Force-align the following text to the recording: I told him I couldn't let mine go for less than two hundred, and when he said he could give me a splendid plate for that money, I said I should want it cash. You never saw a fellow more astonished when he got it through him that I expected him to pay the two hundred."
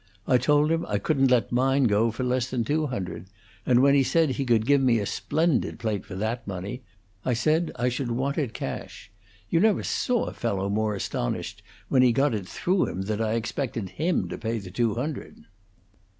I 0.25 0.39
told 0.39 0.71
him 0.71 0.83
I 0.87 0.97
couldn't 0.97 1.27
let 1.29 1.51
mine 1.51 1.83
go 1.83 2.09
for 2.09 2.23
less 2.23 2.49
than 2.49 2.63
two 2.63 2.87
hundred, 2.87 3.27
and 3.67 3.83
when 3.83 3.93
he 3.93 4.01
said 4.01 4.31
he 4.31 4.45
could 4.45 4.65
give 4.65 4.81
me 4.81 4.97
a 4.97 5.05
splendid 5.05 5.77
plate 5.77 6.07
for 6.07 6.15
that 6.15 6.47
money, 6.47 6.81
I 7.23 7.33
said 7.33 7.71
I 7.75 7.89
should 7.89 8.09
want 8.09 8.39
it 8.39 8.51
cash. 8.51 9.11
You 9.51 9.59
never 9.59 9.83
saw 9.83 10.25
a 10.25 10.33
fellow 10.33 10.69
more 10.69 10.95
astonished 10.95 11.61
when 11.87 12.01
he 12.01 12.13
got 12.13 12.33
it 12.33 12.47
through 12.47 12.87
him 12.87 13.03
that 13.03 13.21
I 13.21 13.33
expected 13.33 13.89
him 13.89 14.27
to 14.29 14.39
pay 14.39 14.57
the 14.57 14.71
two 14.71 14.95
hundred." 14.95 15.45